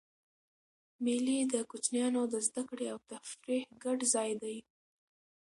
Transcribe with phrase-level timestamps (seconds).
[1.03, 4.57] مېلې د کوچنيانو د زدهکړي او تفریح ګډ ځای دئ.